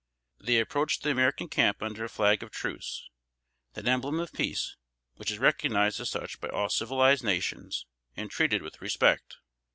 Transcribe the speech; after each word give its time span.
They 0.39 0.57
approached 0.57 1.03
the 1.03 1.11
American 1.11 1.47
camp 1.47 1.83
under 1.83 2.03
a 2.03 2.09
flag 2.09 2.41
of 2.41 2.49
truce, 2.49 3.07
that 3.73 3.87
emblem 3.87 4.19
of 4.19 4.33
peace, 4.33 4.75
which 5.17 5.29
is 5.29 5.37
recognized 5.37 5.99
as 6.01 6.09
such 6.09 6.41
by 6.41 6.49
all 6.49 6.69
civilized 6.69 7.23
nations, 7.23 7.85
and 8.17 8.31
treated 8.31 8.63
with 8.63 8.81
respect. 8.81 9.35